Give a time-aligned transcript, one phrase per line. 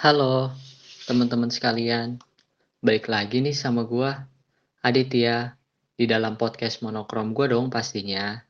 [0.00, 0.48] Halo,
[1.04, 2.16] teman-teman sekalian.
[2.80, 4.32] Balik lagi nih sama gua,
[4.80, 5.60] Aditya,
[5.92, 8.40] di dalam podcast monokrom gua dong pastinya.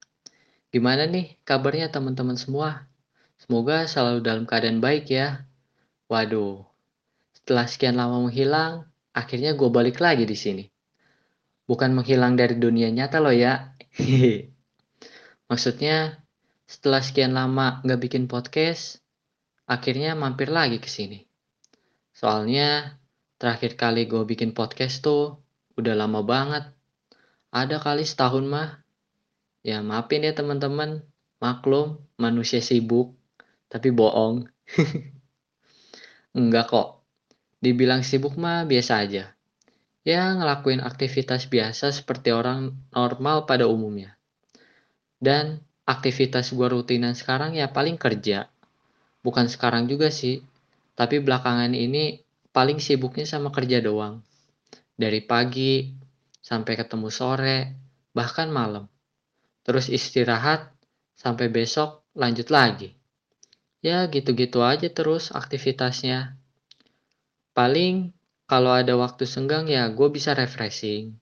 [0.70, 2.86] Gimana nih kabarnya teman-teman semua?
[3.34, 5.42] Semoga selalu dalam keadaan baik ya.
[6.06, 6.62] Waduh,
[7.34, 10.70] setelah sekian lama menghilang, akhirnya gue balik lagi di sini.
[11.66, 13.74] Bukan menghilang dari dunia nyata loh ya.
[15.50, 16.14] Maksudnya,
[16.70, 19.02] setelah sekian lama nggak bikin podcast,
[19.66, 21.26] akhirnya mampir lagi ke sini.
[22.20, 23.00] Soalnya,
[23.40, 25.40] terakhir kali gue bikin podcast tuh
[25.80, 26.68] udah lama banget.
[27.48, 28.84] Ada kali setahun mah.
[29.64, 31.00] Ya maafin ya teman-teman,
[31.40, 33.16] maklum manusia sibuk,
[33.72, 34.44] tapi bohong.
[36.36, 37.00] Enggak kok.
[37.56, 39.32] Dibilang sibuk mah biasa aja.
[40.04, 44.20] Ya ngelakuin aktivitas biasa seperti orang normal pada umumnya.
[45.16, 48.52] Dan aktivitas gue rutinan sekarang ya paling kerja.
[49.24, 50.44] Bukan sekarang juga sih,
[51.00, 52.20] tapi belakangan ini
[52.52, 54.20] paling sibuknya sama kerja doang.
[54.92, 55.96] Dari pagi
[56.44, 57.58] sampai ketemu sore,
[58.12, 58.84] bahkan malam.
[59.64, 60.68] Terus istirahat
[61.16, 62.92] sampai besok lanjut lagi.
[63.80, 66.36] Ya gitu-gitu aja terus aktivitasnya.
[67.56, 68.12] Paling
[68.44, 71.16] kalau ada waktu senggang ya gue bisa refreshing.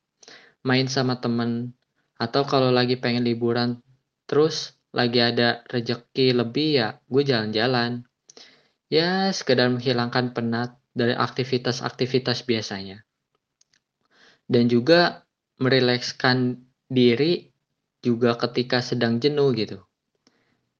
[0.67, 1.71] Main sama temen.
[2.19, 3.79] Atau kalau lagi pengen liburan
[4.27, 8.03] terus lagi ada rejeki lebih ya gue jalan-jalan.
[8.89, 13.05] Ya sekedar menghilangkan penat dari aktivitas-aktivitas biasanya.
[14.49, 15.29] Dan juga
[15.61, 17.53] merilekskan diri
[18.01, 19.85] juga ketika sedang jenuh gitu.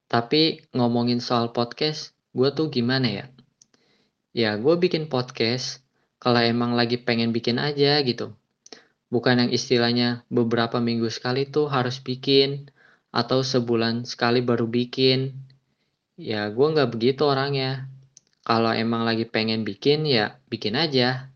[0.09, 3.25] Tapi ngomongin soal podcast, gue tuh gimana ya?
[4.33, 5.85] Ya gue bikin podcast
[6.17, 8.33] kalau emang lagi pengen bikin aja gitu.
[9.13, 12.73] Bukan yang istilahnya beberapa minggu sekali tuh harus bikin
[13.13, 15.33] atau sebulan sekali baru bikin.
[16.17, 17.89] Ya gue nggak begitu orangnya.
[18.49, 21.29] Kalau emang lagi pengen bikin ya bikin aja.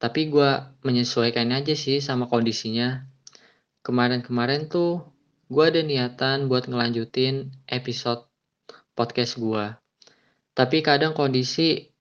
[0.00, 0.50] Tapi gue
[0.80, 3.04] menyesuaikan aja sih sama kondisinya.
[3.84, 5.04] Kemarin-kemarin tuh
[5.52, 8.24] gue ada niatan buat ngelanjutin episode
[8.96, 9.76] podcast gue.
[10.56, 11.92] Tapi kadang kondisi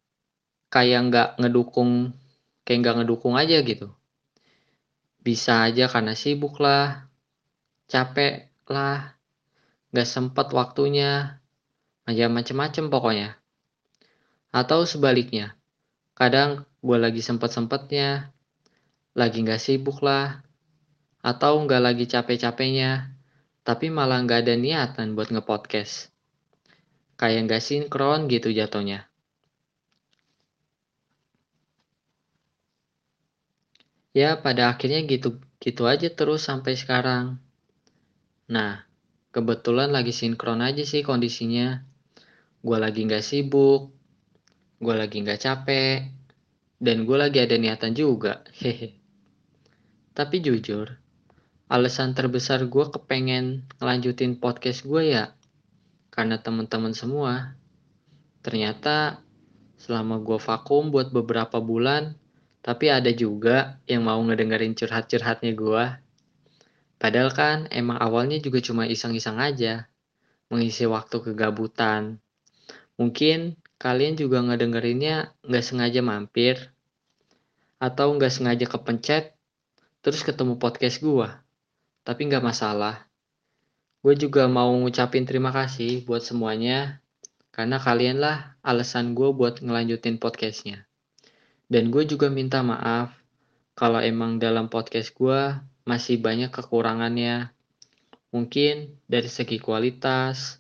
[0.72, 2.16] kayak nggak ngedukung,
[2.64, 3.92] kayak nggak ngedukung aja gitu.
[5.20, 7.12] Bisa aja karena sibuk lah,
[7.92, 9.16] capek lah,
[9.92, 11.44] nggak sempet waktunya,
[12.08, 13.37] aja macem-macem pokoknya.
[14.52, 15.56] Atau sebaliknya,
[16.16, 18.32] kadang gue lagi sempet-sempetnya,
[19.18, 20.42] lagi nggak sibuk lah,
[21.22, 23.12] atau nggak lagi capek-capeknya,
[23.68, 26.14] tapi malah nggak ada niatan buat ngepodcast.
[27.20, 29.10] Kayak nggak sinkron gitu jatuhnya.
[34.16, 37.38] Ya pada akhirnya gitu gitu aja terus sampai sekarang.
[38.48, 38.86] Nah,
[39.36, 41.84] kebetulan lagi sinkron aja sih kondisinya.
[42.64, 43.97] Gue lagi nggak sibuk,
[44.78, 46.06] gue lagi nggak capek,
[46.78, 48.46] dan gue lagi ada niatan juga.
[48.54, 48.94] Hehe.
[50.14, 50.94] Tapi jujur,
[51.70, 55.34] alasan terbesar gue kepengen ngelanjutin podcast gue ya
[56.14, 57.54] karena teman-teman semua.
[58.42, 59.22] Ternyata
[59.78, 62.18] selama gue vakum buat beberapa bulan,
[62.66, 65.86] tapi ada juga yang mau ngedengerin curhat-curhatnya gue.
[66.98, 69.86] Padahal kan emang awalnya juga cuma iseng-iseng aja,
[70.50, 72.18] mengisi waktu kegabutan.
[72.98, 76.74] Mungkin kalian juga ngedengerinnya nggak sengaja mampir,
[77.78, 79.38] atau nggak sengaja kepencet,
[80.02, 81.30] terus ketemu podcast gue.
[82.02, 83.06] Tapi nggak masalah.
[84.02, 87.02] Gue juga mau ngucapin terima kasih buat semuanya,
[87.54, 90.86] karena kalian lah alasan gue buat ngelanjutin podcastnya.
[91.68, 93.14] Dan gue juga minta maaf
[93.78, 97.54] kalau emang dalam podcast gue masih banyak kekurangannya.
[98.34, 100.58] Mungkin dari segi kualitas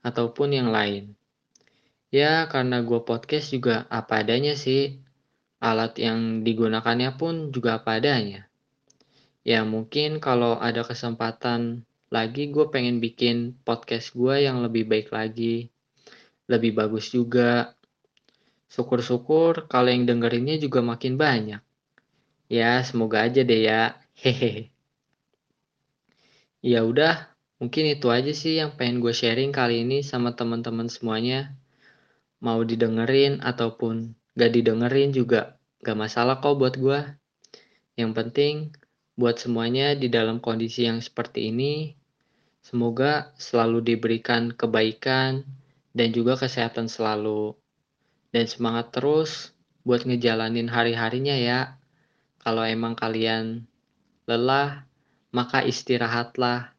[0.00, 1.16] ataupun yang lain.
[2.14, 5.02] Ya karena gue podcast juga apa adanya sih.
[5.58, 8.46] Alat yang digunakannya pun juga apa adanya.
[9.42, 11.82] Ya mungkin kalau ada kesempatan
[12.14, 15.74] lagi gue pengen bikin podcast gue yang lebih baik lagi.
[16.46, 17.74] Lebih bagus juga
[18.74, 21.62] Syukur-syukur kalau yang dengerinnya juga makin banyak.
[22.50, 23.94] Ya, semoga aja deh ya.
[24.18, 24.74] Hehehe.
[26.58, 27.30] Ya udah,
[27.62, 31.54] mungkin itu aja sih yang pengen gue sharing kali ini sama teman-teman semuanya.
[32.44, 37.00] Mau didengerin ataupun gak didengerin juga gak masalah kok buat gue.
[37.96, 38.54] Yang penting
[39.16, 41.96] buat semuanya di dalam kondisi yang seperti ini,
[42.60, 45.48] semoga selalu diberikan kebaikan
[45.96, 47.56] dan juga kesehatan selalu
[48.34, 49.54] dan semangat terus
[49.86, 51.78] buat ngejalanin hari-harinya ya.
[52.44, 53.64] Kalau emang kalian
[54.28, 54.84] lelah,
[55.32, 56.76] maka istirahatlah.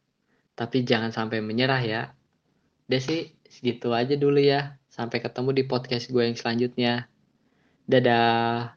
[0.54, 2.02] Tapi jangan sampai menyerah ya.
[2.86, 4.78] Udah sih, segitu aja dulu ya.
[4.96, 7.04] Sampai ketemu di podcast gue yang selanjutnya.
[7.84, 8.72] Dadah.